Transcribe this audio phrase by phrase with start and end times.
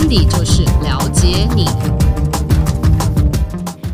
[0.00, 1.66] 温迪就是了解你，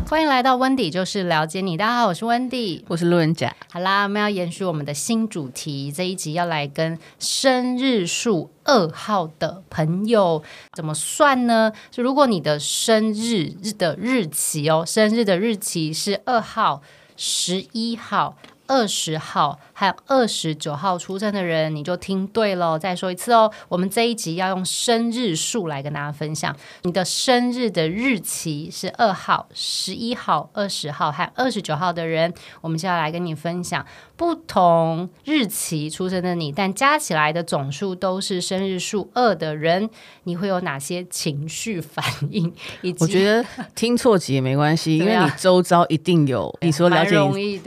[0.09, 1.75] 欢迎来到温迪就是了解你。
[1.75, 3.53] 大家好，我是温迪，我是路人甲。
[3.69, 10.41] 好啦，我们要延续我们的新主题，这一集要来跟生日数二号的朋友
[10.71, 11.73] 怎么算呢？
[11.91, 16.81] 就如果你的生日日的日期哦，生日的日期是二号、
[17.17, 18.37] 十一号。
[18.69, 22.77] 二十号还有二十九号出生的人，你就听对了。
[22.77, 26.55] 再说一次哦，我们这一集要用生日数来跟大家分享。
[26.81, 33.85] 你的生日的日期是二号、十一号、二十号还有二十九号的人，我们就要来跟你分享
[34.15, 39.89] 不同日期出生的你，但加起来的总数都是生日数二的人，
[40.23, 42.51] 你会有哪些情绪反应？
[42.81, 46.53] 以及我觉得听错集也没关系，因为你周遭一定有。
[46.61, 47.15] 你说了解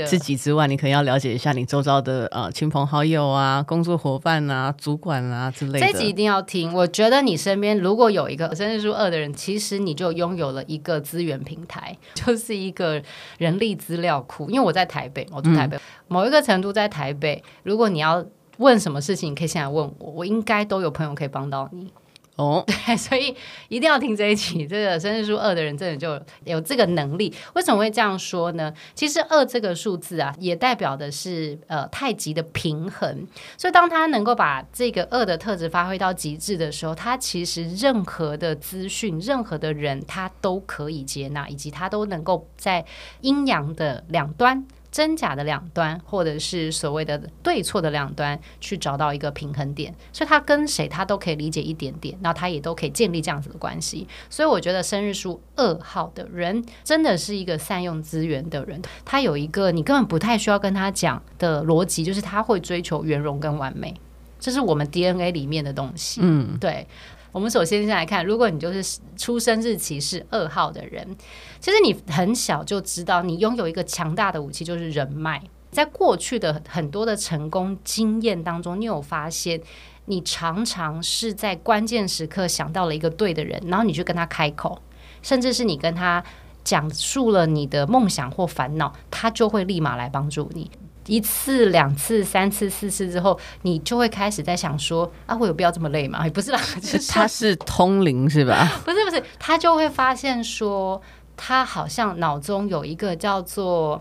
[0.04, 0.90] 自己之外，你可能。
[0.90, 5.86] 要了解一下你周遭的呃亲朋好友啊、工作伙伴啊、主管啊之类的。
[5.86, 6.72] 这集一定要听。
[6.72, 13.02] 我觉得你身边如果有一个生日数二的人，其实你就拥有了一个资源平台， 就是一个
[13.38, 14.48] 人力资料库。
[14.50, 17.42] 因为我在台北，我住台北，嗯、某一个程度在台北。
[17.62, 18.24] 如果你要
[18.58, 21.92] 问什么事情，你可以现在问我，我应该都有朋友可以帮到你。
[22.36, 23.34] 哦， 对，所以
[23.68, 24.66] 一定要听这一期。
[24.66, 27.32] 这个生日数二的人，真的就有这个能力。
[27.54, 28.72] 为什么会这样说呢？
[28.94, 33.26] 其实二这个数字啊，也代表的是呃太极的平衡。
[33.58, 42.84] 所以当他能够把这个二的特质发挥到极致的时候，他其实任何的资讯、任何的人，他都可以接纳，以及他都能够在
[43.20, 44.66] 阴阳的两端。
[44.90, 54.06] 真假的两端，或者是所谓的对错的两端，去找到一个平衡点，所以他跟谁他都可以理解一点点，那他也都可以建立这样子的关系。
[54.28, 63.94] 所以我觉得生日书二号的人真的是一个善用资源的人，他有一个你根本不太需要跟他讲的逻辑，就是他会追求圆融跟完美，
[64.38, 66.20] 这是我们 DNA 里面的东西。
[66.22, 66.86] 嗯，对。
[67.32, 71.16] 我们首先先来看，如果你就是出生日期是二号的人，
[71.60, 75.42] 其实你很小就知道，你拥有一个强大的武器，就是人脉。
[75.70, 79.60] 在过去的很多的成功经验当中，你有发现，
[80.06, 84.80] 你常常是在关键时刻想到了一个对的人，然后你去跟他开口，
[85.22, 86.24] 甚至是你跟他
[86.64, 90.68] 讲述了你的梦想或烦恼，他就会立马来帮助你。
[91.10, 96.24] 一次、两次、三次、四次之后，你就会开始在想说：啊，我有必要这么累吗？
[96.32, 98.80] 不是啦， 就是他是通灵是吧？
[98.84, 101.02] 不 是不是，他就会发现说，
[101.36, 104.00] 他好像脑中有一个叫做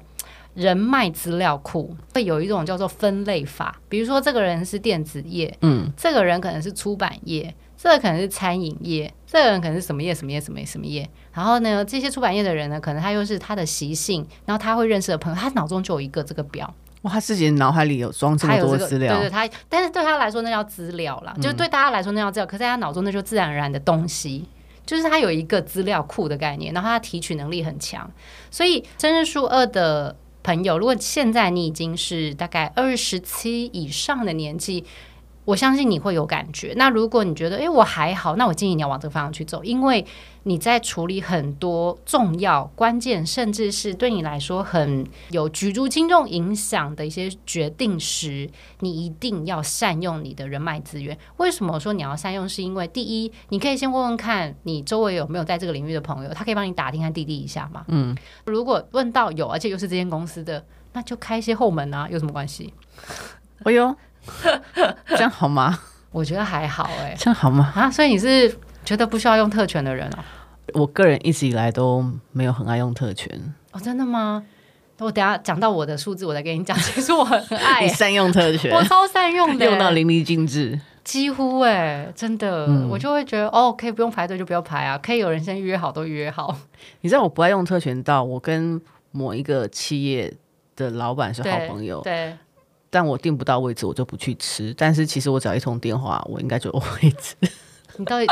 [0.53, 3.81] 人脉资料库，会有一种叫做分类法。
[3.89, 11.09] 比如说，这个人是电子业，嗯，这个人可能是出版业，这个可能是餐饮业，这个人可能是什么业什么业什么业什么业。
[11.33, 16.71] 然后呢，这些出版业的人呢，可能他又是他的习性，然后他会认识的朋友，他脑中就有一个这个表。
[17.01, 24.47] 哇，他自己的脑海里有装这么多资料，這個、对对，他，但是对他来说那叫资料啦，嗯、就是对大家来说那叫资料，可是在他脑中那就自然而然的东西，
[24.85, 28.09] 就是他有一个资料库的概念，然后他提取能力很强，
[28.51, 34.85] 所以生日数二的朋友，如果现在你已经是大概二十七以上的年纪。
[35.49, 36.75] 我相信你会有感觉。
[36.77, 40.05] 那如果你觉得，诶，我还好，那我建议你要往这个方向去走，因为
[40.43, 48.47] 你在处理很多重要、关键，甚至是对你来说很有举足轻重影响的一些决定时，
[48.81, 51.17] 你一定要善用你的人脉资源。
[51.38, 52.47] 为什么说你要善用？
[52.47, 57.83] 是因为第一，你可以先问问看你周围有没有在这个领域的朋友，他可以帮你打听看滴滴一下嘛。
[57.88, 58.15] 嗯，
[58.45, 62.71] 如果问到有，而且又是这间公司的，那就开一些后门啊，有什么关系？
[63.65, 63.95] 哎呦。
[65.09, 65.79] 这样好吗？
[66.12, 67.72] 我觉得还好哎、欸，这样好吗？
[67.75, 68.51] 啊，所以你是
[68.84, 70.19] 觉得不需要用特权的人哦？
[70.73, 73.31] 我个人一直以来都没有很爱用特权
[73.72, 74.44] 哦，真的吗？
[74.97, 76.78] 我等下讲到我的数字，我再跟你讲。
[76.78, 86.53] 其实我很爱、欸、你善用特权，我超善用的、欸，用到淋漓尽致，几乎哎、欸，真的，嗯、我就会觉得哦，可以不用排队就不要排啊，可以有人先约好都约好。
[87.01, 88.81] 你知道我不爱用特权到我跟
[89.12, 90.34] 某一个企业
[90.75, 92.12] 的老板是好朋友，对。
[92.13, 92.38] 对
[92.89, 94.73] 但我订不到位置，我就不去吃。
[94.77, 97.35] 但是其实我只要一通电话，我应该就有位置。
[97.97, 98.27] 你到底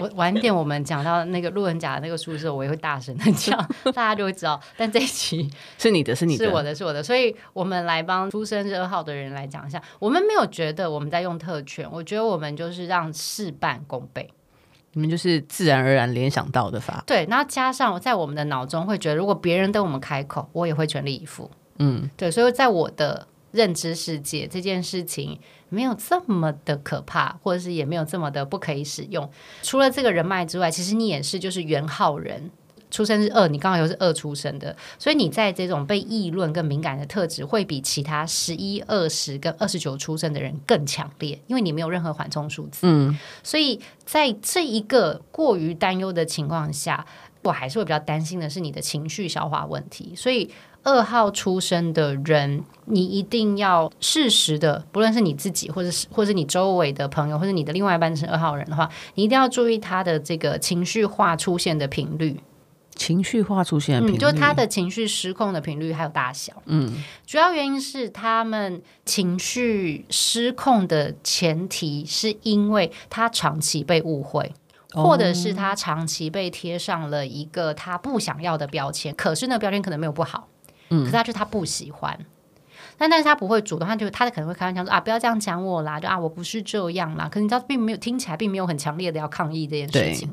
[0.00, 4.60] 我晚点我们讲到那个路人甲的那个宿舍，我也会大声的 讲，大家就会知道。
[4.76, 5.48] 但这一期
[5.78, 7.00] 是你的，是你的，是我的，是我的。
[7.00, 14.28] 所以我们来帮出生日二号的人来讲一下，我们没有觉得我们在用特权，我觉得我们就是让事半功倍。
[14.94, 17.04] 你们就是自然而然联想到的法。
[17.06, 21.48] 对，然后加上在我们的脑中会觉得，如果别人对我们开口，我也会全力以赴。
[21.78, 23.28] 嗯，对，所以在我的。
[23.52, 25.38] 认知世界这件事情
[25.68, 29.30] 没有这么的可怕，或者是也没有这么的不可以使用。
[29.62, 32.50] 除了这个人脉之外，其实你也是就是元号人。
[32.90, 42.80] 出生是二，你刚好又是二出生的，所以你在这种被议论跟敏感的特质，会比其他十一、二十跟二十九出生的人更强烈，因为你没有任何缓冲数字。
[42.82, 47.06] 嗯，所以在这一个过于担忧的情况下，
[47.44, 50.50] 我还是会比较担心的是你的情绪消化问题，所以。
[50.84, 62.40] 二号出生的人，你一定要适时的，不论是你自己，或者是或者是你周围的朋友，或者你的另外一半是二号人的话，你一定要注意他的这个情绪化出现的频率。
[62.94, 66.52] 情绪化出现的频率，嗯，就他的情绪失控的频率还有大小。
[66.66, 66.92] 嗯，
[67.26, 74.52] 主要原因是他们情绪失控的前提，是因为他长期被误会。
[74.94, 80.48] 或者是他长期被贴上了一个他不想要的标签，可是那个标签可能没有不好。
[81.00, 82.18] 可是他就他不喜欢，
[82.98, 87.28] 但但是他不会主动，他就他可能会开玩笑说啊，不要这样讲我啦，就啊，我不是这样啦。
[87.28, 90.28] 可是你知道，并没有听起来并没有很强烈的要抗议这件事情。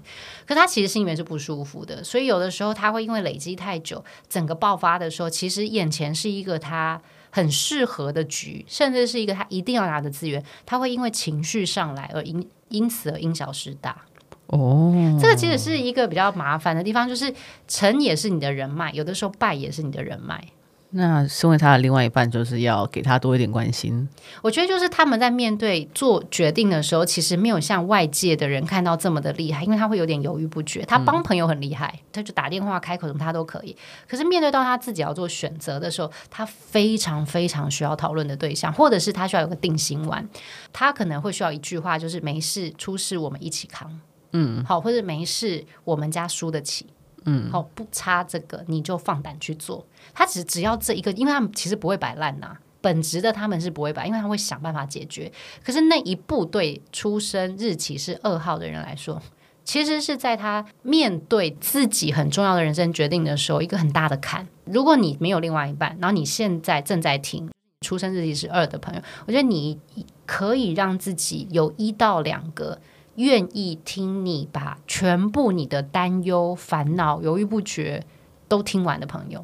[0.45, 7.01] 可是他其实心里面是不舒服的，所以有的时候他会因为累积太久，整个爆发的时候，其实眼前是一个他
[7.31, 14.05] 很适合的局，甚至是一个他一定要拿的资源，他会因为情绪上来而因因此而因小失大。
[14.49, 17.33] 哦，这个其实是一个比较麻烦的地方，就是
[17.67, 20.43] 成也是你的人脉，有的时候败也是你的人脉。
[20.91, 24.09] 那身为他的另外一半，就是要给他多一点关心。
[24.41, 30.83] 我觉得就是他们在面对做决定的时候，其实没有像外界的人看到这么的厉害，因为他会有点犹豫不决。
[30.85, 33.77] 他帮朋友很厉害，他就打电话、开口什么他都可以。
[34.07, 40.27] 可是面对到他自己要做选择的时候，他非常非常需要讨论的对象，或者是他需要有个定心丸。
[40.73, 43.99] 他可能会需要一句话，就是没事出事我们一起扛。
[44.31, 46.85] 嗯，好，或者没事，我们家输得起。
[47.25, 49.85] 嗯，好，不差这个，你就放胆去做。
[50.13, 55.29] 他只只要这一个，因为他们其实不会摆烂呐，本职的他们是不会摆，因为他会想办法解决。
[55.61, 59.21] 可是那一步对出生日期是二号的人来说，
[59.65, 64.47] 其实是在他面对自己很重要的人生决定的时候，一个很大的坎。
[64.63, 69.77] 如果你没有另外一半，然后你现在正在听出生日期是二的朋友，我觉得你
[70.25, 72.79] 可以让自己有一到两个。
[73.19, 78.05] 愿意听你把全部你的担忧、烦恼、犹豫不决
[78.47, 79.43] 都听完的朋友，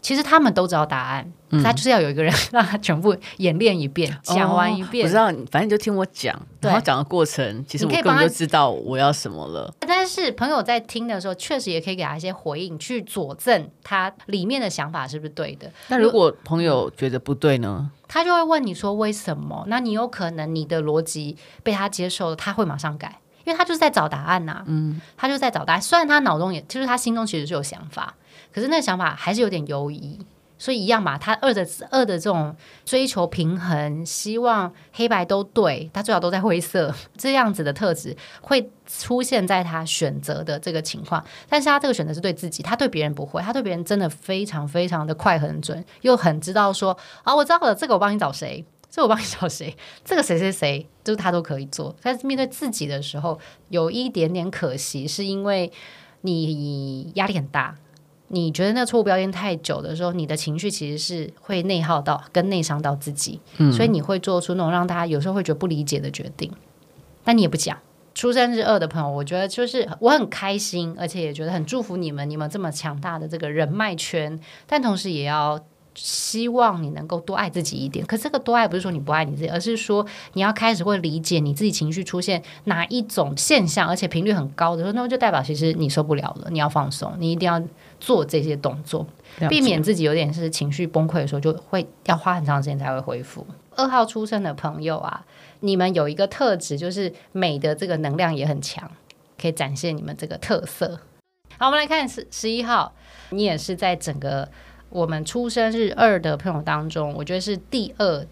[0.00, 5.04] 其实他们都知道答案，嗯、他就是要有一个人让他全部演练一遍，讲、哦、完一遍。
[5.04, 9.72] 我知道，反正就听我讲，然后讲的过程，其实我根本就知道我要什么了。
[9.80, 15.70] 但是朋友在听的时候，确实也可以给他一些回应，去佐证他里面的想法是不是对的。
[15.88, 17.90] 那如果朋友觉得不对呢？
[18.08, 19.64] 他就会问你说为什么？
[19.68, 24.64] 那你有可能你的逻辑被他接受了，他会马上改，因为他就是在找答案呐、啊。
[24.66, 25.82] 嗯，他就在找答案。
[25.82, 28.14] 虽然他脑中也，就是他心中其实是有想法，
[28.52, 30.18] 可是那个想法还是有点犹疑。
[30.62, 32.54] 所以一样嘛，他二的二的这种
[32.84, 41.24] 追求平衡，希望黑白都对，他最好都在灰色， 这样子的特质会出现在他选择的这个情况。
[41.48, 51.94] 但是他这个选择是对自己，他对别人不会，他对别人真的非常非常的快很准，又很知道说啊，我知道了，这个我帮你找谁， 这个我帮你找谁，这个谁谁谁，就是他都可以做。
[52.02, 53.38] 但是面对自己的时候，
[53.68, 55.70] 有一点点可惜，是因为
[56.22, 57.76] 你压力很大。
[58.32, 66.52] 你觉得那错误标签太久的时候，你的情绪其实是会内耗到跟内伤到自己，嗯，所以你会做出那种让大家有时候会觉得不理解的决定，
[67.22, 67.78] 但你也不讲。
[68.14, 75.64] 出生日二的朋友，我觉得就是我很开心，而且也觉得很祝福你们，你们这么强大的这个人脉圈，但同时也要。
[75.94, 87.60] 希望你能够多爱自己一点，可这个多爱不是说你不爱你自己，而是说你要开始会理解你自己情绪出现哪一种现象，而且频率很高的时候，那么就代表其实你受不了了，你要放松，你一定要
[87.98, 89.06] 做这些动作，
[89.48, 93.44] 避免自己有点是情绪崩溃的时候，就会要花很长时间才会恢复。
[93.74, 95.24] 二号出生的朋友啊，
[95.60, 98.88] 你们有一个特质，就是美的这个能量也很强，
[99.40, 101.00] 可以展现你们这个特色。
[101.58, 102.94] 好，我们来看十十一号，
[103.30, 104.48] 你也是在整个。
[104.90, 108.26] 我们出生日二的朋友当中，我觉得是第二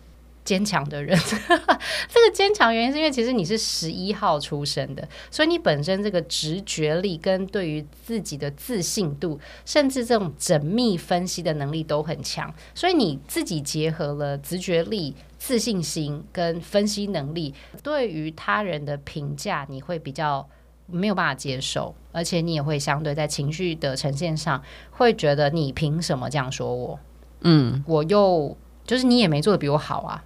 [0.44, 1.16] 坚强的人。
[2.08, 12.52] 这个坚强原因是因为其实你是十一号出生的，所以你本身这个直觉力跟对于自己的自信度，甚至这种缜密分析的能力都很强。
[12.74, 20.48] 所以你自己结合了直觉力、自信心跟分析能力，对于他人的评价，你会比较。
[20.90, 26.98] 没有办法接受，而且你也会相对在情绪的呈现上，会觉得你凭什么这样说我？
[27.42, 30.24] 嗯，我又就是你也没做的比我好啊。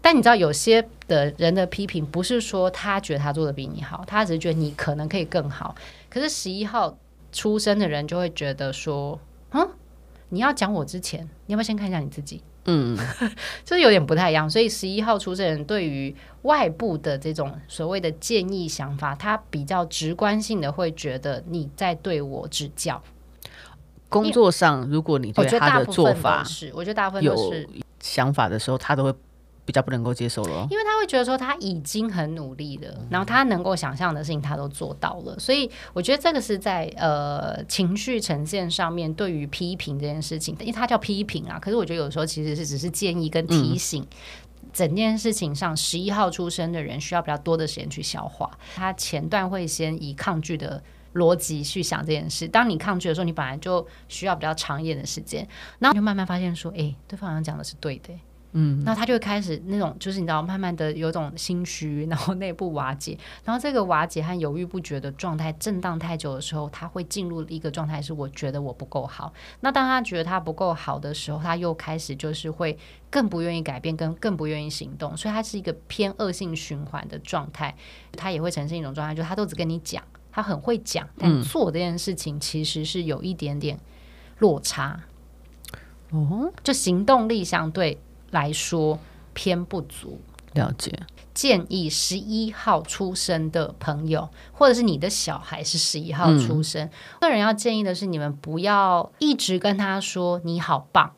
[0.00, 5.74] 但你知道，有些的人的批评不是说他觉得他做的比你好，他只是觉得你可能可以更好。
[6.08, 6.96] 可是十一号
[7.30, 9.20] 出生的人就会觉得说，
[9.50, 9.68] 嗯，
[10.30, 12.42] 你要讲我之前，你要不要先看一下你自己？
[12.70, 12.96] 嗯，
[13.64, 14.48] 就是有点不太一样。
[14.48, 23.02] 所以十一号出生人对于外部的这种所谓的建议想法，他比较直观性的会觉得你在对我指教。
[24.10, 27.68] 工作上，如果你对他的做法是，我觉得大部分都是有
[28.00, 29.14] 想法的时候，他都会
[29.68, 44.06] 比较不能够接受了，因为他会觉得说他已经很努力了，然后他能够想象的事情他都做到了，所以我觉得这个是在呃情绪呈现上面对于批评这件事情，因为他叫批评啊，可是我觉得有时候其实是只是建议跟提醒，
[44.72, 50.82] 整件事情上十一号出生的人需要比较多的时间去消化，他前段会先以抗拒的。
[51.14, 55.44] 逻辑去想这件事，当你抗拒的时候，你本来就需要比较长一点的时间，
[55.78, 58.12] 然后就慢慢发现说，哎，对方好像讲的是对的，
[58.52, 69.32] 嗯，那他就会开始那种，就是你知道，慢慢的有种心虚，然后内部瓦解，然后这个瓦解和犹豫不决的状态震荡太久的时候，他会进入一个状态，是我觉得我不够好。
[69.60, 72.78] 那当他觉得他不够好的时候，他又开始就是会
[73.10, 77.74] 更不愿意改变，跟更不愿意行动，所以他是一个偏恶性循环的状态。
[78.16, 80.02] 他也会呈现一种状态，就是他都只跟你讲。
[80.30, 83.78] 他很会讲，但做这件事情其实是有一点点
[84.38, 85.00] 落差。
[86.10, 87.98] 哦，就行动力相对
[88.30, 88.98] 来说
[89.32, 90.20] 偏不足。
[90.54, 90.92] 了解。
[91.34, 101.12] 建议十一号出生的朋友，或者是你的小孩是十一号出生，嗯，个人要建议的是，你们不要一直跟他说你好棒，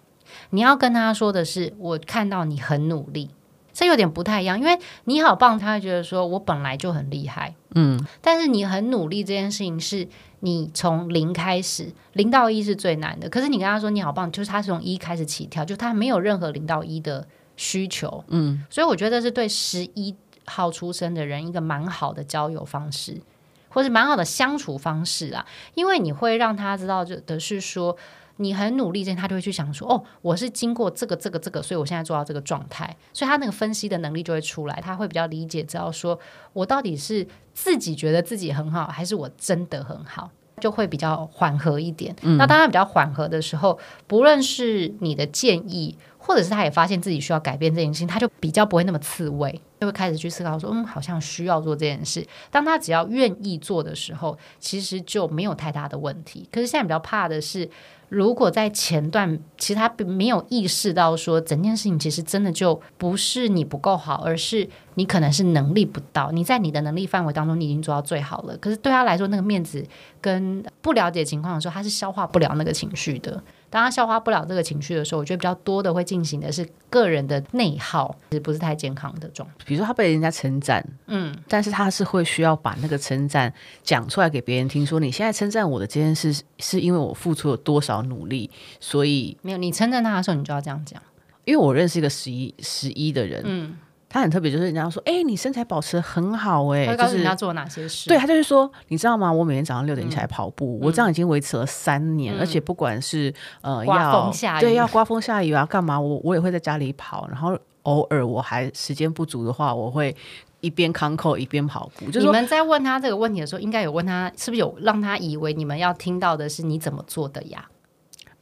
[0.50, 3.31] 你要跟他说的是，我看到你很努力。
[3.80, 10.06] 这有点不太一样，因为你好棒，他会觉得说我本来就很厉害，嗯，但是你很努力这件事情是
[10.40, 13.26] 你从零开始，零到一是最难的。
[13.30, 23.22] 可是你跟他说你好棒，就是他是从一开始起跳，就他没有任何零到一的需求，嗯，所以我觉得是对十一号出生的人一个蛮好的交友方式，
[23.70, 27.96] 或是蛮好的相处方式啊，因为你会让他知道，就的是说。
[28.40, 36.18] 你很努力，这他就会去想说：“哦，我是经过这个、这个、这个，所以我现在做到这个状态。”所以他那个分析的能力就会出来，他会比较理解，知道说
[36.54, 42.16] 我到底是自己觉得自己很好，还是我真的很好，就会比较缓和一点。
[42.38, 56.49] 那当他比较缓和的时候，不论是你的建议，或者是他也发现自己需要改变这件事情，他就比较不会那么刺猬，就会开始去思考说：“嗯，好像需要做这件事。”当他只要愿意做的时候，其实就没有太大的问题。
[56.52, 57.68] 可是现在比较怕的是。
[58.10, 66.32] 如果在前段，其实他并没有意识到说整件事情其实真的就不是你不够好，而是你可能是能力不到。
[66.32, 68.56] 你在你的能力范围当中，你已经做到最好了。
[68.56, 69.87] 可是对他来说，那个面子
[70.20, 73.40] 跟不了解情况的时候，他是消化不了那个情绪的。
[73.70, 79.54] 当他消化不了这个情绪的时候，我觉得比较多的会进行的是个人的内耗，其实不是太健康的状态。
[79.71, 88.50] 比如说他被人家称赞，嗯，但是他是会需要把那个称赞讲出来给别人听，说你现在称赞我的这件事，是因为我付出了多少努力，
[88.81, 91.00] 所以没有你称赞他的时候，你就要这样讲。
[91.45, 93.77] 因为我认识一个十一十一的人，嗯。
[94.12, 98.09] 他很特别，就是人家说，哎、欸，你身材保持得很好、欸，哎，告诉人家做哪些事？
[98.09, 99.33] 对，他就是说，你知道吗？
[99.33, 110.14] 我每天早上六点起来跑步，嗯、我这样已经维持了三年，嗯、而且不管是呃要对要刮风下雨啊干嘛，我我也会在家里跑，然后偶尔我还时间不足的话，我会
[110.60, 112.06] 一边康扣一边跑步。
[112.10, 117.68] 就是、你们在问他这个问题的时候，应该有问他是不是有让他以为你们要听到的是你怎么做的呀？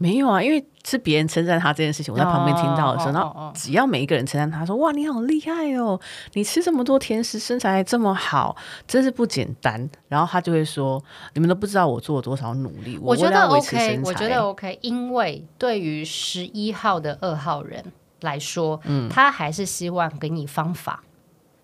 [0.00, 5.98] 没有啊，因为是别人称赞他这件事情，我在旁边听到的时候，然后只要每一个人称赞他说：“哇，你好厉害哦，
[6.34, 8.54] 你吃这么多甜食，身材还这么好，
[8.86, 11.02] 真是不简单。”然后他就会说
[11.34, 17.84] ：“你们都不知道我做了多少努力。”我觉得 OK，我觉得 OK，因为对于十一号的二号人
[18.20, 21.02] 来说，嗯，他还是希望给你方法。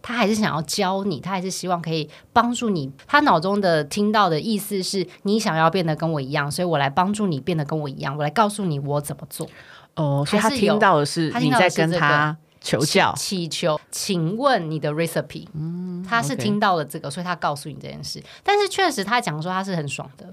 [0.06, 2.92] 他还是想要教你，他还是希望可以帮助你。
[3.06, 9.48] 他脑中的听到的意思是你想要变得跟我一样，所以我来帮助你变得跟我一样，我来告诉你我怎么做。
[9.94, 15.46] 哦，所以他听到的是你在跟他求教、祈求，请问你的 recipe。
[15.54, 18.22] 嗯，他是听到了这个，所以他告诉你这件事。
[18.42, 20.26] 但是确实，他讲说他是很爽的。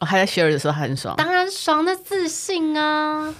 [0.00, 3.34] 哦，还在 share 的时候，他很爽，当然爽的自信啊。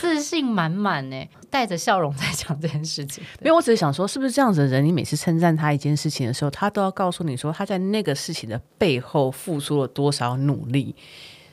[0.00, 3.22] 自信满满呢，带着笑容在讲这件事情。
[3.40, 4.82] 没有，我只是想说，是不是这样子的人？
[4.82, 10.96] 你每次称赞他一件事情的时候，他都要告诉你说他在那个事情的背后付出了多少努力，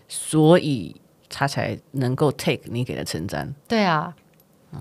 [0.08, 0.96] 所以
[1.28, 3.54] 他才能够 take 你给的称赞。
[3.68, 4.16] 对啊，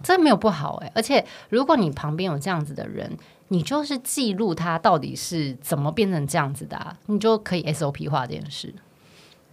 [0.04, 0.92] 这没有不好哎。
[0.94, 8.72] 而且如果你旁边有这样子的人，你就是记录他到底是怎么变成这样子的啊，你就可以 SOP 化这件事。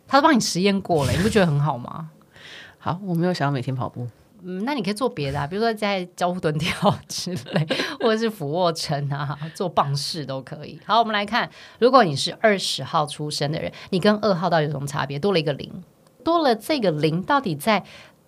[0.07, 2.11] 他都帮你实验过了，你不觉得很好吗？
[2.77, 4.07] 好，我没有想要每天跑步。
[4.47, 7.67] 嗯，那你可以做别的啊，比如说在交互蹲跳之类，
[7.99, 10.79] 或者是俯卧撑啊，做棒式都可以。
[10.85, 11.49] 好，我们来看，
[11.79, 15.17] 如果你是二十号出生的人，你跟二号到底有什么差别？
[15.17, 15.83] 多了一个零，
[16.23, 17.83] 多了这个零，到底在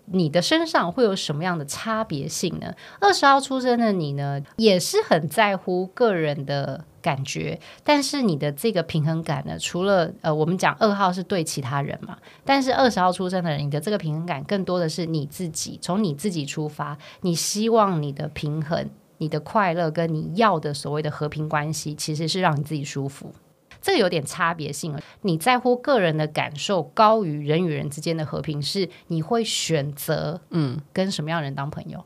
[0.06, 2.74] 你的身上会有什么样的差别性呢？
[3.00, 23.32] 二十号出生的你呢，也是很在乎个人的感觉，但是你的这个平衡感呢，除了呃，我们讲二号是对其他人嘛，但是二十号出生的人，你的这个平衡感更多的是你自己，从你自己出发，你希望你的平衡、你的快乐跟你要的所谓的和平关系，其实是让你自己舒服。
[23.80, 25.00] 这个有点差别性了。
[25.22, 32.04] 你在乎个人的感受高于人与人之间的和平，是你会选择嗯跟什么样的人当朋友？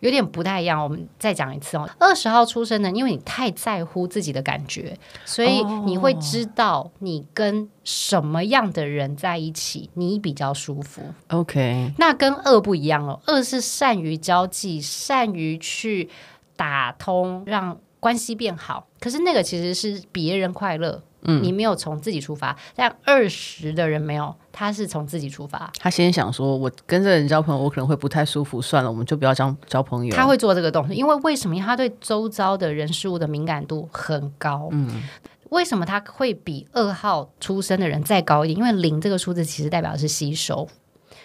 [0.00, 0.82] 有点不太一样。
[0.82, 1.88] 我们再讲一次哦。
[1.98, 11.02] 二十号出生的，因为你太在乎自己的感觉，所以你会知道你跟什么样的人在一起你比较舒服。
[11.28, 13.20] OK，那跟二不一样哦。
[13.26, 16.08] 二是善于交际，善于去
[16.56, 18.86] 打通，让关系变好。
[18.98, 21.02] 可是那个其实是别人快乐。
[21.22, 25.70] 嗯，你没有从自己出发，但二十的人没有，他是从自己出发。
[25.78, 30.14] 他先想说，我跟这个人交朋友，我可能会不太舒服，算了，我们就不要交交朋友。
[30.16, 31.56] 他会做这个动作，因为为什么？
[31.60, 34.68] 他对周遭的人事物的敏感度很高。
[34.72, 35.02] 嗯，
[35.50, 38.58] 为什么他会比二号出生的人再高一点？
[38.58, 40.68] 因为零这个数字其实代表的是吸收，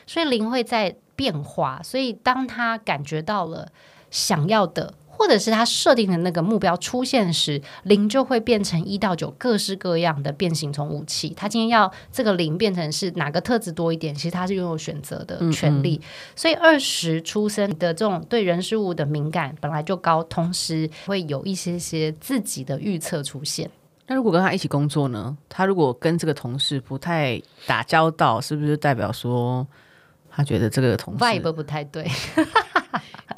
[0.06, 1.80] 所以零会在变化。
[1.84, 3.70] 所以当他感觉到了
[4.12, 4.94] 想要的。
[5.18, 11.30] 或者是他设定的那个目标出现时，零就会变成一到九，各式各样的变形虫武器。
[11.30, 15.96] 他今天要这个零变成是哪个特质多一点，其实他是拥有选择的权利。
[15.96, 16.36] 嗯嗯。
[16.36, 23.70] 所以二十出生的这种对人事物的敏感本来就高，同时会有一些些自己的预测出现。
[24.08, 25.36] 那如果跟他一起工作呢？
[25.50, 29.66] 他如果跟这个同事不太打交道，是不是代表说
[30.36, 32.06] 他觉得这个同事 vibe 不太对？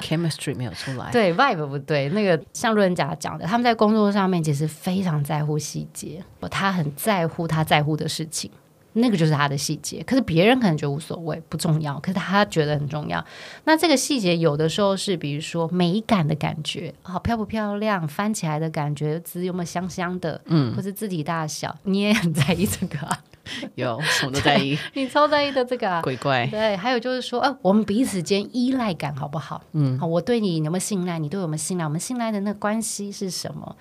[0.00, 2.08] Chemistry 没有出来，对 vibe 不对。
[2.10, 8.48] 那个像路人甲讲的，他们在工作上面其实非常在乎细节，他很在乎他在乎的事情，
[8.92, 10.02] 那个就是他的细节。
[10.04, 13.22] 可是别人可能觉得无所谓，不重要，可是他觉得很重要。
[13.64, 23.18] 那这个细节有的时候是，比如说美感的感觉，好漂不漂亮，翻起来的感觉，字有没有香香的，嗯，或是字体大小，你也很在意这个啊。
[23.76, 26.46] 有什么都在意， 你超在意的这个啊，鬼怪。
[26.46, 29.62] 对，还有就是说，呃，我们彼此间依赖感好不好？
[29.72, 31.18] 嗯，好，我对你有没有信赖？
[31.18, 31.84] 你对我们信赖？
[31.84, 33.76] 我们信赖的那个关系是什么？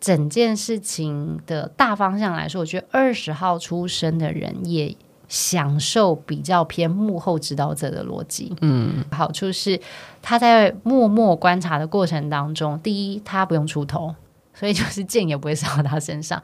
[0.00, 4.96] 整件事情的大方向来说，我觉得二十号出生的人也
[5.28, 8.52] 享受比较偏幕后指导者的逻辑。
[8.62, 9.80] 嗯，好处是
[10.20, 14.12] 他在默默观察的过程当中，第一，他不用出头，
[14.52, 16.42] 所以就是剑也不会扫到他身上。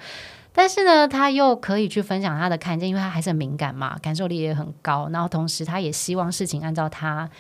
[0.61, 5.09] 但是呢，他又可以去分享他的看见，因为他还是很敏感嘛，感受力也很高。
[5.13, 7.31] 然后同时，他也希望事情按照他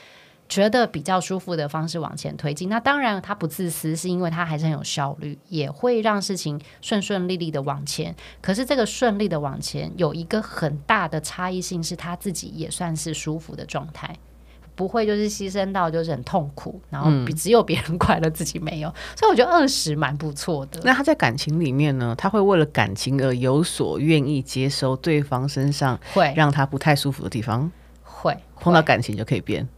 [0.48, 2.68] 觉得比较舒服的方式往前推进。
[2.68, 8.14] 那当然，他不自私，是因为他还是很有效率，也会让事情顺顺利利的往前。
[8.40, 14.14] 可是这个顺利的往前有一个很大的差异性，是他自己也算是舒服的状态。
[14.78, 20.80] 不会就是牺牲到就是很痛苦，然后比只有别人快乐，自己没有，嗯、所以我觉得二十蛮不错的。
[20.84, 22.14] 那他在感情里面呢？
[22.16, 27.68] 他会为了感情而有所愿意接收对方身上会让他不太舒服的地方，
[28.04, 29.68] 会碰到感情就可以变。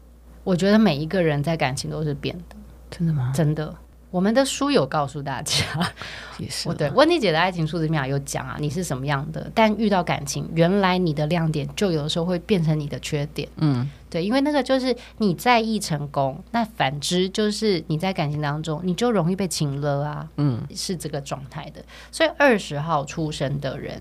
[0.44, 2.56] 我觉得每一个人在感情都是变的，
[2.90, 3.32] 真的吗？
[3.34, 3.74] 真的。
[4.10, 5.54] 我们的书有告诉大家，
[6.38, 9.50] 也是我对温妮姐的爱情数字密码有讲啊，你是什么样的？
[9.54, 13.48] 但遇到感情，原来你的亮点就有的时候会变成你的缺点。
[13.56, 20.28] 嗯，对，因为那个就是你在意成功，那反之就是你在感情当中，你就容易被情了啊。
[20.38, 21.80] 嗯，是这个状态的。
[22.10, 24.00] 所以二十号出生的人，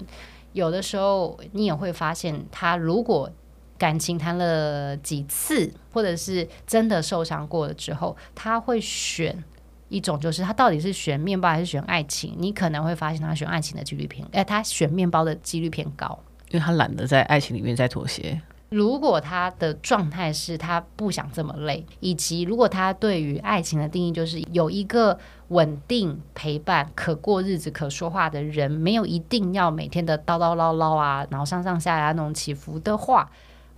[0.53, 3.29] 有的时候你也会发现，他如果
[3.77, 9.43] 感情谈了几次，或者是真的受伤过了之后，他会选。
[9.89, 12.35] 一种就是他到底是选面包还是选爱情？
[12.37, 16.17] 你可能会发现他选爱情的几率偏，哎，他选面包的几率偏高，
[16.51, 18.39] 因为他懒得在爱情里面再妥协。
[18.69, 33.27] 如果他的状态是他不想这么累，以及如果他对于爱情的定义就是有一个稳定陪伴、可过日子、可说话的人，没有一定要每天的叨叨唠唠啊，然后上上下下那种起伏的话，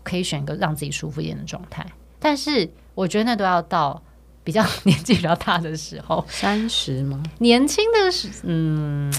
[0.03, 1.85] 可以选一个让自己舒服一点的状态。
[2.19, 4.03] 但是我觉得那都要到。
[4.43, 7.21] 比较年纪比较大的时候，三十吗？
[7.39, 9.13] 年轻的时，嗯，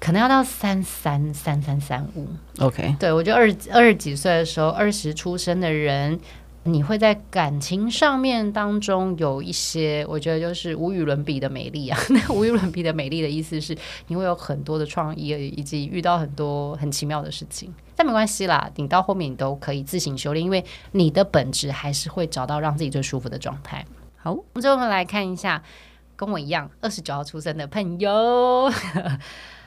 [0.00, 2.28] 可能要到三三三三三五。
[2.60, 6.18] OK，对，我觉得二二十几岁的时候，二十出生的人，
[6.64, 11.98] 你会在感情上面当中有一些，我觉得就是无与伦比的美丽啊。
[12.08, 17.72] 那无与伦比的美丽的意思是，你会有很多的创意，以及遇到很多很奇妙的事情。
[17.96, 23.84] 但没关系啦，你到后面你都可以自行修炼，因为你的本质还是会找到让自己最舒服的状态。
[24.24, 25.62] 好，我们最后来看一下，
[26.16, 28.10] 跟我一样二十九号出生的朋友。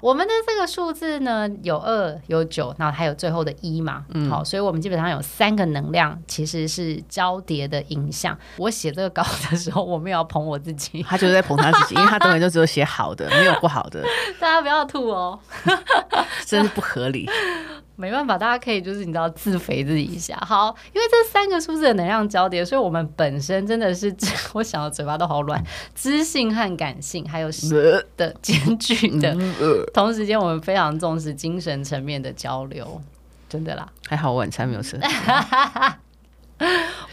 [0.01, 8.35] 我们的这个数字呢，有二有九，然后还有最后的一嘛，嗯，好，所以我们基本上有三个能量，其实是交叠的影响。
[8.57, 14.03] 我写这个稿的时候，我没有要捧我自己，他就是在捧他自己， 因为他等会就只有写好的，没有不好的。
[14.39, 15.39] 大家不要吐哦，
[16.47, 17.29] 真是不合理。
[17.99, 20.37] 没办法，大家可以就是你知道自肥自己一下。
[20.45, 24.15] 好，因为这三个数字的能量交叠，所以我们本身真的是，
[24.53, 25.61] 我想到嘴巴都好软，
[25.95, 27.49] 知性和感性还有
[28.15, 29.35] 的兼具的。
[29.95, 33.01] 同时间，我们非常重视精神层面的交流，
[33.49, 33.89] 真的啦。
[34.07, 34.99] 还好晚餐没有吃。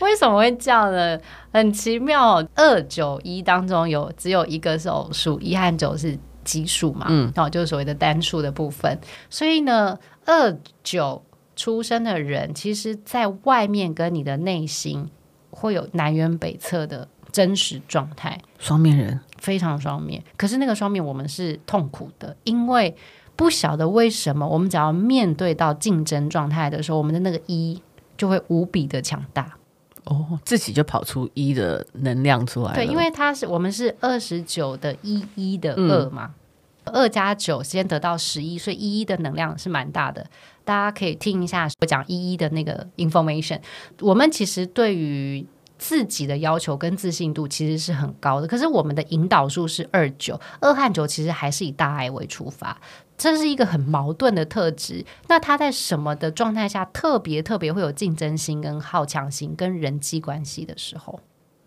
[0.01, 1.19] 为什么会这样呢？
[1.51, 9.99] 很奇妙，二九一当中有只有一个是偶数，一和九是奇数嘛，嗯，然后就是所谓的单数的部分，所以呢。
[10.27, 11.23] 二九
[11.57, 15.09] 出生的人，其实在外面跟你的内心
[15.51, 20.23] 会有南辕北辙的真实状态，双面人，非常双面。
[20.37, 22.97] 可是那个双面，我们是痛苦的，因为
[23.37, 27.81] 不晓得为什么，我们只要面对到竞争状态的时候，我们的那个一
[28.17, 29.57] 就会无比的强大。
[30.05, 32.75] 哦，自己就跑出一的能量出来。
[32.75, 36.27] 对，因为他是我们是二十九的一一的二嘛。
[36.27, 36.41] 嗯
[36.87, 40.25] 二加九先得到十一，所以一一的能量是蛮大的。
[40.65, 43.61] 大家可以听一下我讲一一的那个 information。
[44.01, 45.47] 我们其实对于
[45.79, 52.81] 自己的要求跟自信度其实是很高的，可是我们的引导数是二九，二和九其实还是以大爱为出发，
[53.19, 55.05] 这是一个很矛盾的特质。
[55.29, 61.21] 那他在什么的状态下特别特别会有竞争心跟好强心跟人际关系的时候？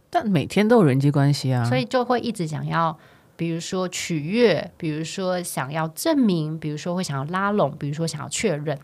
[0.10, 2.97] 但每天都有人际关系啊，所以就会一直想要。
[3.38, 8.78] 比如说取悦，比如说想要证明，比如说会想要拉拢，比如说想要确认，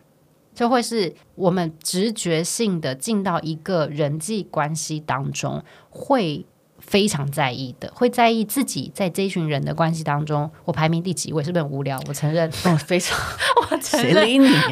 [0.54, 6.46] 就会是我们直觉性的进到一个人际关系当中，会
[6.78, 12.00] 非常在意的，会在意自己在这一群人的关系当中，我排名第几位，是不是很无聊？
[12.08, 13.18] 我承认，哦，非常，
[13.72, 14.16] 我承认，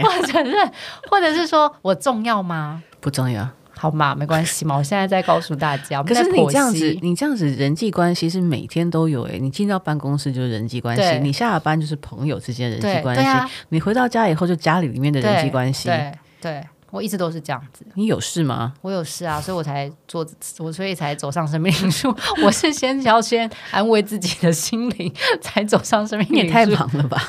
[0.03, 0.71] 我承认，
[1.09, 2.83] 或者是说我重要吗？
[2.99, 3.49] 不重要。
[3.81, 4.77] 好嘛，没关系嘛。
[4.77, 9.39] 我现在在告诉大家， 可是你这样子，你这样子人际关系是每天都有诶。
[9.39, 15.87] 你进到办公室就是人际关系，你下了班就是朋友之间的人际关系，啊、你回到家以后就家里里面的人际关系。
[15.87, 17.83] 对，对我一直都是这样子。
[17.95, 18.73] 你有事吗？
[18.83, 20.23] 我有事啊，所以我才做，
[20.59, 22.15] 我所以才走上生命灵数。
[22.45, 26.27] 我是先要先安慰自己的心灵，才走上生命。
[26.29, 27.19] 你也太忙了吧？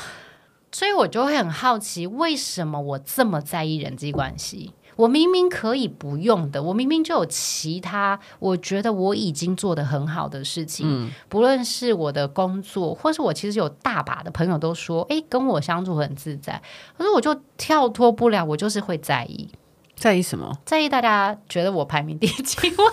[0.71, 4.71] 所以我就会很好奇，为什么我这么在意人际关系？
[4.95, 10.85] 我明明可以不用的，我明明就有其他，我觉得我已经做得很好的事情。
[10.89, 16.61] 嗯，不论是我的工作，或是我其实有大把的朋友都说，哎，跟我相处很自在。
[16.97, 19.49] 可是我就跳脱不了，我就是会在意。
[19.95, 20.57] 在意什么？
[20.65, 22.85] 在意大家觉得我排名第几位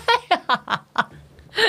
[0.47, 0.85] 啊？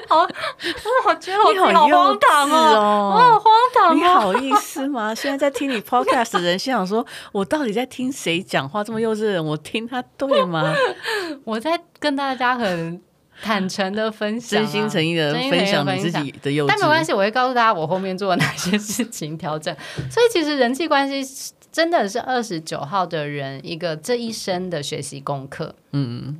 [0.07, 0.19] 好，
[1.07, 3.50] 我觉得我好荒唐哦，我好荒
[3.81, 5.13] 唐，你好意思吗？
[5.15, 8.83] 现在在听你 podcast 的人心想说，我到底在听谁讲话？
[8.83, 10.73] 这么幼稚的人，我听他对吗？
[11.43, 13.01] 我在跟大家很
[13.41, 16.67] 坦诚的分享，真心诚意的分享你自己的幼稚。
[16.67, 19.75] 但没关系，我会告诉大家我后面做了哪些事情调整。
[20.09, 25.73] 所以其实人际关系真的是二十九号的人一个这一生的学习功课。
[25.91, 26.39] 嗯。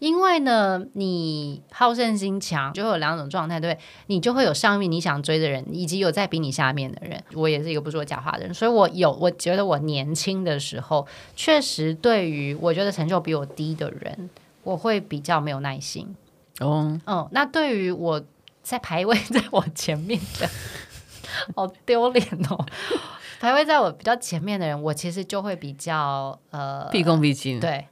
[0.00, 7.22] 因为呢，你好胜心强，就会有两种状态，对，你就会有上面你想追的人，以及有在比你下面的人。
[7.34, 14.30] 我也是一个不说假话的人，所以我有，我觉得我年轻的时候，确实对于我觉得成就比我低的人，
[14.62, 16.16] 我会比较没有耐心。
[16.60, 18.22] 哦，嗯，那对于我
[18.62, 20.48] 在排位在我前面的，
[21.54, 22.64] 好 丢脸哦，
[23.38, 27.86] 排位在我比较前面的人，我其实就会比较呃毕恭毕敬，对。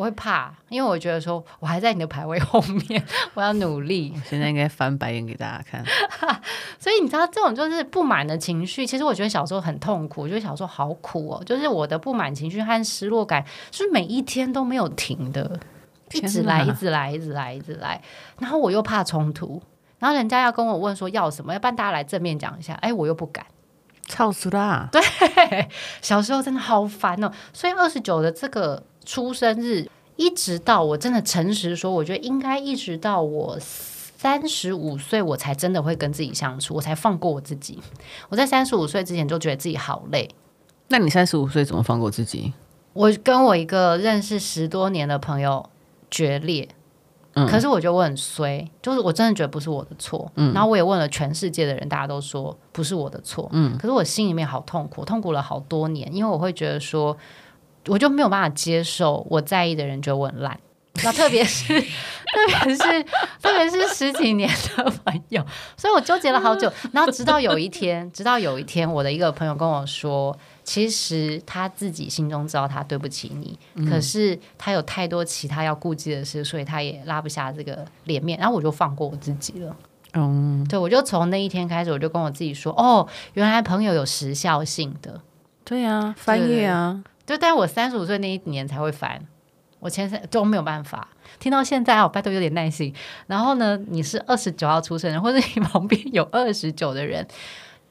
[0.00, 2.58] 我会怕，因为我觉得说我还在你的排位后
[2.88, 4.10] 面， 我要努力。
[4.16, 5.84] 我现在应该翻白眼给大家看。
[6.80, 11.42] 所以你知道，这种就是不满的情绪，其实我觉得小时候很痛苦，我觉得小时候好苦哦。
[11.44, 15.60] 就是我的不满情绪和失落感，是每一天都没有停的，
[16.14, 18.00] 一直来，一直来，一直来，一直来。
[18.38, 19.60] 然后我又怕冲突，
[19.98, 22.72] 然后人家要跟我问说要什么，要不然大家来正面讲一下。
[22.80, 23.44] 哎，我又不敢，
[24.10, 24.90] 操死啦！
[24.92, 25.00] 对，
[26.02, 27.32] 小时候真的好烦哦。
[27.54, 28.82] 所以二十九的这个。
[29.06, 37.80] 出生日，一直到我真的诚实说，我觉得应该一直到我三十五岁，我才真的会跟自己相处，我才放过我自己。
[38.28, 40.28] 我在三十五岁之前就觉得自己好累。
[40.88, 42.52] 那你三十五岁怎么放过自己？
[42.92, 45.70] 我跟我一个认识十多年的朋友
[46.10, 46.68] 决裂，
[47.34, 57.16] 嗯，可是我觉得我很衰，就是我真的觉得不是我的错，嗯，然后我也问了全世界的人，大家都说不是我的错，嗯，可是我心里面好痛苦，痛苦了好多年，因为我会觉得说。
[57.88, 60.60] 我就没有办法接受我在意的人觉得我很烂，
[61.02, 63.04] 那特别是 特别是
[63.40, 65.42] 特别是十几年的朋友，
[65.78, 66.70] 所以我纠结了好久。
[66.92, 70.36] 然后直到有一天，直到有一天，我的一个朋友跟我说，
[70.70, 78.38] 其实他自己心中知道他对不起你，嗯、可是他有太多其他要顾忌的事，所以他也拉不下这个脸面。
[78.38, 79.76] 然后我就放过我自己了。
[80.12, 83.04] 嗯，对，我就从那一天开始，我就跟我自己说，哦，
[83.34, 85.20] 原来朋友有时效性的。
[85.64, 89.20] 对啊，翻页啊，就但我三十五岁那一年才会翻，
[89.80, 91.08] 我前三都没有办法。
[91.40, 92.94] 听到现在啊，我拜托有点耐心。
[93.26, 97.26] 然后呢，你是二十九号出生人，或者你旁边有二十九的人，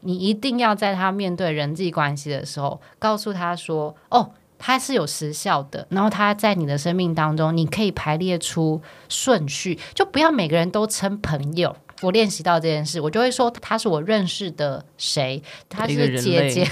[0.01, 11.75] 你一定要在他面对人际关系的时候，告诉他说：“哦，他是有时效的。”然后他在你的生命当中，你可以排列出顺序，就不要每个人都称朋友。
[12.01, 16.65] 我练习到这件事，我就会说他是我认识的谁，他是姐姐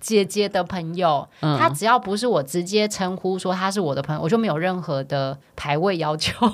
[0.00, 6.34] 姐姐的朋友，嗯、他只要不是我直接称呼说他是我的朋友，我就没有任何的排位要求。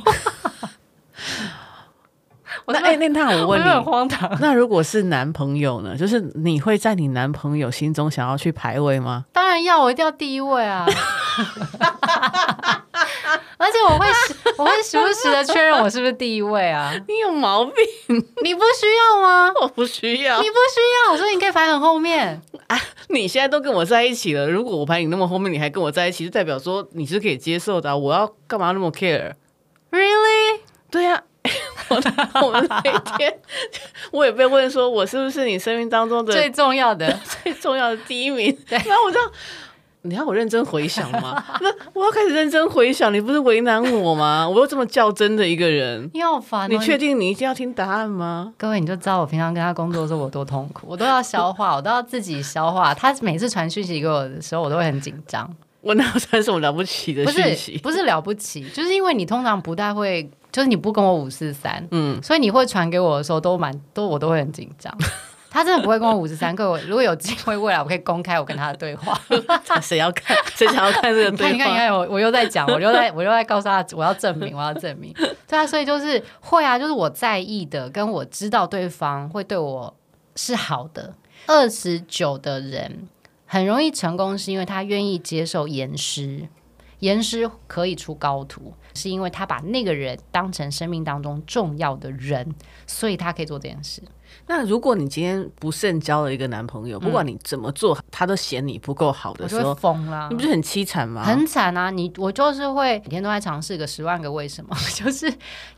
[2.67, 4.29] 我 那哎，那那我问你，很荒唐。
[4.41, 5.97] 那如果是男朋友呢？
[5.97, 9.25] 就是你会在你男朋友心中想要去排位吗？
[9.33, 10.85] 当然要，我一定要第一位啊！
[13.59, 14.07] 而且我会
[14.59, 16.93] 我会时不时的确认我是不是第一位啊！
[17.09, 17.75] 你有毛病，
[18.43, 19.53] 你不需要吗？
[19.61, 22.79] 我不需要，你不需要，我说你可以排很后面啊！
[23.09, 27.97] 你现在都跟我在一起了，如果我排你那么后面，你还跟我在一起，就代表说你是可以接受的啊。
[27.97, 30.61] 我要干嘛那么 care？Really？
[30.91, 31.23] 对呀。
[32.43, 32.81] 我们那
[33.17, 33.33] 天，
[34.11, 38.57] 我也被问说，我是不是你生命当中的最重要的、 最重要的第一名？
[38.69, 39.19] 对，然后我就，
[40.03, 41.43] 你要我认真回想吗？
[41.61, 44.49] 那我要开始认真回想，你不是为难我吗？
[44.49, 46.71] 我又这么较真的一个人，你好烦。
[46.71, 48.53] 你确定你一定要听答案吗？
[48.57, 52.95] 各位，你就知道我平常跟他工作的时候我多痛苦，我都要消化，我都要自己消化。
[52.95, 55.49] 他每次传讯息给我的时候，我都会很紧张。
[55.87, 57.79] 我哪有传什么了不起的讯息？
[57.79, 60.29] 不是，不是了不起，就是因为你通常不太会。
[60.53, 64.91] 就是你不跟我五四三，嗯，所以你会传给我的时候都蛮都我都会很紧张。
[65.51, 69.21] 他真的不会跟我五四三，各位如果有机会未来我可以公开我跟他的对话，
[69.83, 71.53] 谁要看谁想要看这个对话？
[71.53, 75.13] 你看你看我我又在讲，我又在我又在告诉他我要证明我要证明，
[75.47, 79.95] 对啊，所以就是会啊，就是我在意的跟我知道对方会对我
[80.37, 81.13] 是好的。
[81.49, 83.07] 二十九的人
[83.47, 86.49] 很容易成功，是因为他愿意接受严师。
[87.01, 92.55] 严师可以出高徒，是因为他把那个人当成生命当中重要的人，
[92.87, 94.01] 所以他可以做这件事。
[94.47, 101.23] 那如果你今天不慎交了一个男朋友，不管你怎么做，他都嫌你不够好的时候，疯了，你不是很凄惨吗？
[101.23, 101.91] 很惨啊！
[101.91, 105.31] 你我就是会每天都在尝试个十万个为什么， 就是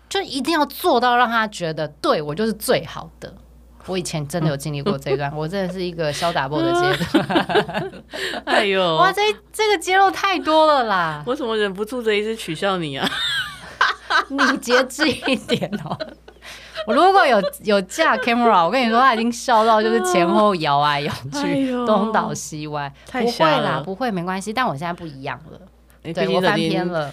[0.09, 3.37] 就一定要做到让他觉得对我就是最好的。
[3.89, 7.93] 我以前真的有经历过这一段， 我真的是一个小打波的阶段。
[8.45, 9.23] 哎呦， 哇，这
[9.53, 11.23] 这个揭露太多了啦！
[11.27, 13.11] 我怎么忍不住这一直取笑你啊？
[14.29, 15.97] 你节制一点哦。
[16.87, 22.91] 我如果有有架 camera，我跟你说，他已经笑到就是前后摇来摇去，哎、东倒西歪。
[23.13, 24.53] 不会啦，不会，没关系。
[24.53, 25.61] 但我现在不一样了，
[26.15, 27.13] 对，我翻篇了。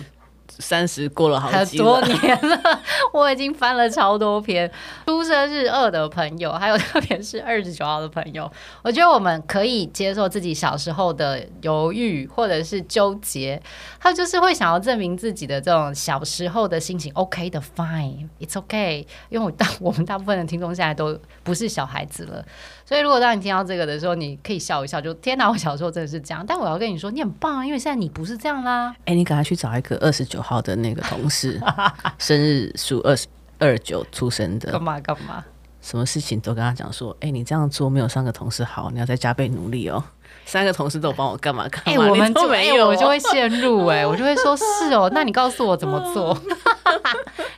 [0.59, 2.81] 三十过了好多年了，
[3.13, 4.69] 我已经翻了超多篇。
[5.05, 8.49] 出生日二的朋友，还有特别是二十九号的朋友，
[8.83, 13.61] 我觉得我们可以接受自己小时候的犹豫或者是纠结，
[13.99, 17.11] 他就是会想要证明自己的这种小时候的心情。
[17.13, 19.07] OK 的，Fine，It's OK。
[19.29, 22.43] 因为我大 我们大部分的听众现在都不是小孩子了。
[22.87, 25.49] 所以，如果当你听到这个的时候，你可以笑一笑，就天哪！
[25.49, 26.45] 我小时候真的是这样。
[26.47, 28.95] 但我要跟你说，你很棒啊，因为现在你不是这样啦。
[28.99, 31.59] 哎、欸，你赶快去找一个二十九号的那个同事，
[32.19, 33.25] 生日属二十
[33.57, 34.71] 二九出生的。
[34.71, 35.43] 干嘛干嘛？
[35.81, 40.03] 什么事情都跟他讲说，哎、欸，你这样做没有三个同事好，你要再加倍努力哦。
[40.45, 41.91] 三个同事都帮我干嘛干嘛？
[41.91, 46.37] 哎、欸，我们就没有、欸，我就会陷入哎、欸，我就会说是哦， 那你告诉我怎么做？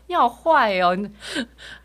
[0.08, 0.96] 你好坏哦！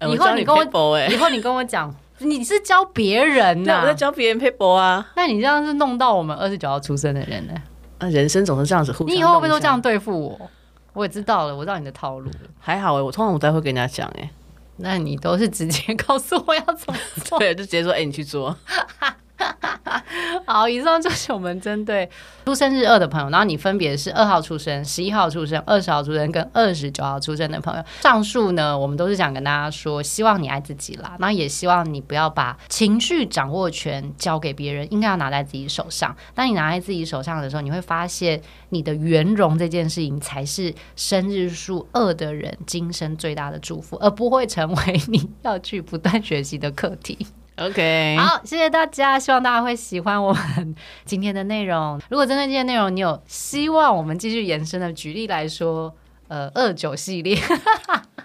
[0.08, 1.92] 以后你跟我，以后你跟我讲。
[2.24, 3.80] 你是教别人呐、啊？
[3.82, 5.06] 我在教别人 paper 啊。
[5.16, 7.54] 那你这样是弄到我们二十九号出生的人呢？
[7.98, 9.04] 啊，人生总是这样子互。
[9.04, 10.50] 你以后会不会都这样对付我？
[10.92, 12.36] 我也知道了，我知道你的套路了。
[12.58, 14.30] 还好哎、欸，我通常我都会跟人家讲哎、欸。
[14.78, 17.38] 那你都是直接 告诉我要怎么做？
[17.38, 18.56] 对，就直接说哎、欸，你去做。
[20.46, 22.08] 好，以上就是我们针对
[22.44, 27.84] 出生日二的朋友，然后你分别是二号出生、十一号出生、二十号出生跟二十九号出生的朋友。
[28.00, 36.14] 上述呢，我们都是想跟大家说，希望你爱自己啦，那也希望你不要把情绪掌握权交给别人，应该要拿在自己手上。
[36.34, 47.26] 当你拿在自己手上的时候，你会发现你的圆融这件事情才是生日数二的人今生最大的祝福，而不会成为你要去不断学习的课题。
[47.66, 52.00] OK，好，谢谢大家，希望大家会喜欢我们今天的内容。
[52.08, 55.94] 如果针对今天内容你有希望我们继续延伸的，举例来说，
[56.26, 57.38] 呃二九系列。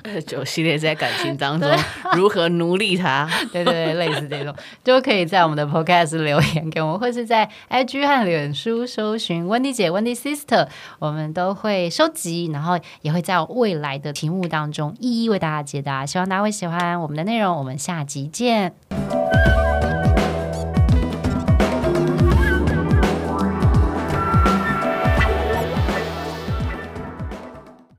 [0.07, 1.69] 二九系列在感情当中
[2.15, 3.29] 如何奴隶他？
[3.51, 10.67] 对对对，类似这种就可以在我们的 Podcast 留言给我们，或是在 IG 和脸书搜寻温蒂姐、温蒂 Sister，
[10.99, 16.05] 我们都会收集，然后也会在未来的题目当中一一为大家解答。
[16.05, 18.73] 希望大家会喜欢我们的内容，我们下集见。